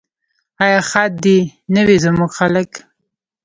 آیا 0.63 0.79
ښاد 0.89 1.11
دې 1.23 1.39
نه 1.73 1.81
وي 1.87 1.97
زموږ 2.05 2.31
خلک؟ 2.39 2.71